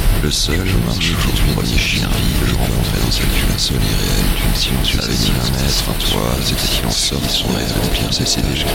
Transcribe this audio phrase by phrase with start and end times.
[0.23, 0.61] Le seul
[0.93, 1.11] sur du
[1.55, 5.97] premier chien que je rencontrais dans cette jungle irréelle d'une silencieuse avait un mètre, un
[5.97, 8.69] toit, c'était silence en sorte, son rêve pire, c'est déjà.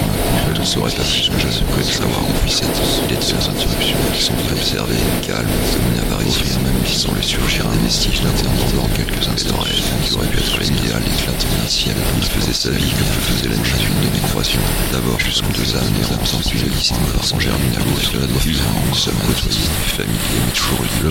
[0.52, 3.46] Je ne saurais pas plus que je ne pouvais savoir qu'on puisse être les deux
[3.46, 8.18] interruptions qui sont observées, calmes, comme une apparition, même qui sont le surgir un vestige
[8.26, 11.94] dans quelques instants rêves qui aurait pu être l'idéal éclatant d'un ciel.
[12.18, 14.60] Il faisait sa vie comme je faisais la nuit d'une de mes croissions.
[14.90, 18.14] D'abord jusqu'aux deux âmes les âmes sans plus de distance, sans germe une à l'autre,
[18.18, 21.10] de la somme nous une famille, familiers, mais toujours le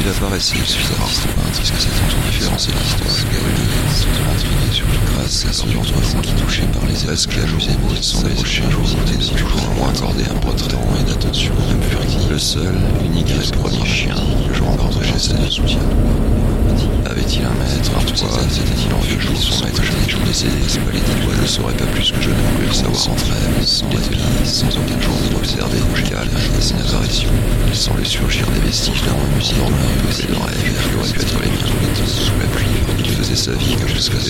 [0.00, 1.06] il apparaissait suffisamment
[1.52, 2.82] disque que cette différence et l'histoire
[4.34, 7.46] est sont sur surtout grâce à son enfant qui, touché par les éresques que la
[7.46, 11.52] Joséphine son un jour des toujours moins accordé un peu de temps et d'attention
[12.28, 14.16] à le seul, unique et premier chien
[14.52, 15.80] que en partageait sa de soutien.
[17.06, 18.16] Avait-il un maître, un toit
[18.48, 22.10] C'était-il en vieux jour son maître Je toujours laissé cédé, c'est ne saurais pas plus
[22.10, 23.26] que je ne voulais le savoir entre
[23.58, 27.28] elles, sans dépit, sans aucun jour d'observer, et la apparition
[27.80, 29.54] sans lui surgir des vestiges d'un musée
[30.06, 30.38] musée et le il
[30.98, 32.66] aurait pu être les miens, sous la pluie,
[32.98, 34.10] il faisait sa vie jusqu'à ce